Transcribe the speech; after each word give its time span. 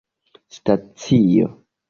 stacio 0.55 1.45